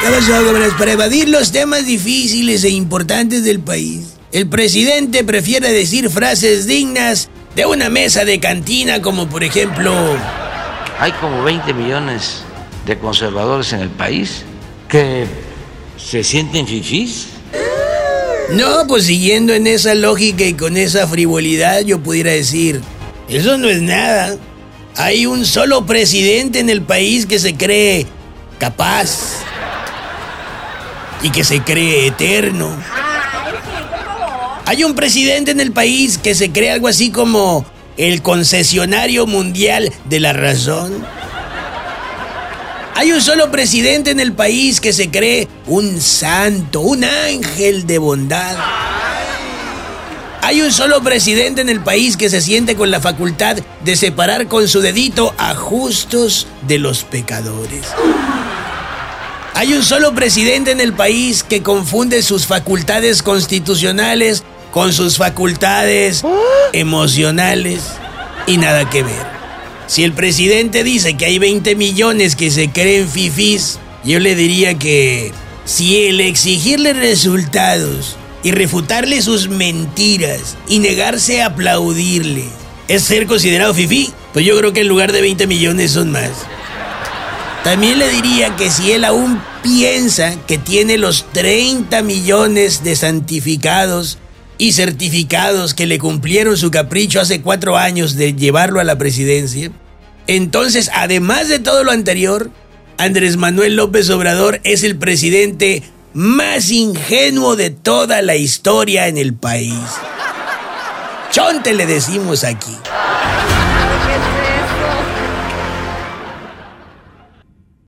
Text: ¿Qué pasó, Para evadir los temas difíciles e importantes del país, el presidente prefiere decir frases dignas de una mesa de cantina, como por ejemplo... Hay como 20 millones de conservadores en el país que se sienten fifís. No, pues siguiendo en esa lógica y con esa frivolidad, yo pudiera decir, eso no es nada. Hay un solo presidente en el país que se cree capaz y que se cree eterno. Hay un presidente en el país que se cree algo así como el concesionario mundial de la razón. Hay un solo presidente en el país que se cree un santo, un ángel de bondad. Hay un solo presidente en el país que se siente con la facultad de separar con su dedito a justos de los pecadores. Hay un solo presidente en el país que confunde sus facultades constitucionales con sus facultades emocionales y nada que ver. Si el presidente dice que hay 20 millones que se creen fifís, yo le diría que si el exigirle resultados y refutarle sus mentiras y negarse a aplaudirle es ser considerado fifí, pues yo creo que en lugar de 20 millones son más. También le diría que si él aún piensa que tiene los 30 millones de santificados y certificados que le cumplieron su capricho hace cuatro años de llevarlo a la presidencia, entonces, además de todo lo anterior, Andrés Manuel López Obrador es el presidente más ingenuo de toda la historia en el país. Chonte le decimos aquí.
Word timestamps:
¿Qué 0.00 0.08
pasó, 0.10 0.76
Para 0.78 0.92
evadir 0.92 1.28
los 1.28 1.52
temas 1.52 1.86
difíciles 1.86 2.64
e 2.64 2.70
importantes 2.70 3.44
del 3.44 3.60
país, 3.60 4.14
el 4.32 4.48
presidente 4.48 5.24
prefiere 5.24 5.72
decir 5.72 6.10
frases 6.10 6.66
dignas 6.66 7.28
de 7.54 7.66
una 7.66 7.88
mesa 7.88 8.24
de 8.24 8.38
cantina, 8.38 9.00
como 9.00 9.28
por 9.28 9.42
ejemplo... 9.42 9.94
Hay 10.98 11.12
como 11.12 11.42
20 11.42 11.72
millones 11.74 12.42
de 12.86 12.98
conservadores 12.98 13.72
en 13.72 13.80
el 13.80 13.90
país 13.90 14.42
que 14.88 15.26
se 15.96 16.22
sienten 16.22 16.66
fifís. 16.66 17.28
No, 18.50 18.86
pues 18.86 19.06
siguiendo 19.06 19.54
en 19.54 19.66
esa 19.66 19.94
lógica 19.94 20.44
y 20.44 20.54
con 20.54 20.76
esa 20.76 21.06
frivolidad, 21.06 21.80
yo 21.80 21.98
pudiera 22.00 22.30
decir, 22.30 22.80
eso 23.28 23.58
no 23.58 23.68
es 23.68 23.82
nada. 23.82 24.36
Hay 24.96 25.26
un 25.26 25.44
solo 25.44 25.84
presidente 25.84 26.60
en 26.60 26.70
el 26.70 26.82
país 26.82 27.26
que 27.26 27.38
se 27.38 27.56
cree 27.56 28.06
capaz 28.58 29.42
y 31.22 31.30
que 31.30 31.44
se 31.44 31.60
cree 31.60 32.06
eterno. 32.06 32.70
Hay 34.66 34.82
un 34.84 34.94
presidente 34.94 35.52
en 35.52 35.60
el 35.60 35.72
país 35.72 36.18
que 36.18 36.34
se 36.34 36.50
cree 36.50 36.72
algo 36.72 36.88
así 36.88 37.10
como 37.10 37.64
el 37.96 38.22
concesionario 38.22 39.26
mundial 39.26 39.92
de 40.04 40.20
la 40.20 40.32
razón. 40.32 41.04
Hay 42.94 43.12
un 43.12 43.20
solo 43.20 43.50
presidente 43.50 44.10
en 44.10 44.20
el 44.20 44.32
país 44.32 44.80
que 44.80 44.92
se 44.92 45.10
cree 45.10 45.48
un 45.66 46.00
santo, 46.00 46.80
un 46.80 47.04
ángel 47.04 47.86
de 47.86 47.98
bondad. 47.98 48.56
Hay 50.40 50.62
un 50.62 50.72
solo 50.72 51.02
presidente 51.02 51.60
en 51.60 51.68
el 51.68 51.80
país 51.80 52.16
que 52.16 52.30
se 52.30 52.40
siente 52.40 52.74
con 52.74 52.90
la 52.90 53.00
facultad 53.00 53.56
de 53.84 53.96
separar 53.96 54.46
con 54.48 54.66
su 54.68 54.80
dedito 54.80 55.34
a 55.38 55.54
justos 55.54 56.46
de 56.66 56.78
los 56.78 57.04
pecadores. 57.04 57.86
Hay 59.56 59.72
un 59.72 59.82
solo 59.82 60.14
presidente 60.14 60.70
en 60.70 60.82
el 60.82 60.92
país 60.92 61.42
que 61.42 61.62
confunde 61.62 62.20
sus 62.22 62.44
facultades 62.44 63.22
constitucionales 63.22 64.44
con 64.70 64.92
sus 64.92 65.16
facultades 65.16 66.22
emocionales 66.74 67.80
y 68.46 68.58
nada 68.58 68.90
que 68.90 69.02
ver. 69.02 69.26
Si 69.86 70.04
el 70.04 70.12
presidente 70.12 70.84
dice 70.84 71.16
que 71.16 71.24
hay 71.24 71.38
20 71.38 71.74
millones 71.74 72.36
que 72.36 72.50
se 72.50 72.70
creen 72.70 73.08
fifís, 73.08 73.78
yo 74.04 74.20
le 74.20 74.34
diría 74.34 74.78
que 74.78 75.32
si 75.64 76.04
el 76.04 76.20
exigirle 76.20 76.92
resultados 76.92 78.18
y 78.42 78.50
refutarle 78.50 79.22
sus 79.22 79.48
mentiras 79.48 80.54
y 80.68 80.80
negarse 80.80 81.40
a 81.40 81.46
aplaudirle 81.46 82.44
es 82.88 83.04
ser 83.04 83.26
considerado 83.26 83.72
fifí, 83.72 84.12
pues 84.34 84.44
yo 84.44 84.54
creo 84.58 84.74
que 84.74 84.82
en 84.82 84.88
lugar 84.88 85.12
de 85.12 85.22
20 85.22 85.46
millones 85.46 85.92
son 85.92 86.12
más. 86.12 86.32
También 87.66 87.98
le 87.98 88.08
diría 88.08 88.54
que 88.54 88.70
si 88.70 88.92
él 88.92 89.04
aún 89.04 89.42
piensa 89.64 90.36
que 90.46 90.56
tiene 90.56 90.98
los 90.98 91.26
30 91.32 92.00
millones 92.02 92.84
de 92.84 92.94
santificados 92.94 94.18
y 94.56 94.70
certificados 94.70 95.74
que 95.74 95.88
le 95.88 95.98
cumplieron 95.98 96.56
su 96.56 96.70
capricho 96.70 97.20
hace 97.20 97.42
cuatro 97.42 97.76
años 97.76 98.14
de 98.14 98.34
llevarlo 98.34 98.78
a 98.78 98.84
la 98.84 98.98
presidencia, 98.98 99.72
entonces, 100.28 100.92
además 100.94 101.48
de 101.48 101.58
todo 101.58 101.82
lo 101.82 101.90
anterior, 101.90 102.52
Andrés 102.98 103.36
Manuel 103.36 103.74
López 103.74 104.10
Obrador 104.10 104.60
es 104.62 104.84
el 104.84 104.96
presidente 104.96 105.82
más 106.12 106.70
ingenuo 106.70 107.56
de 107.56 107.70
toda 107.70 108.22
la 108.22 108.36
historia 108.36 109.08
en 109.08 109.18
el 109.18 109.34
país. 109.34 109.74
Chonte 111.32 111.74
le 111.74 111.86
decimos 111.86 112.44
aquí. 112.44 112.76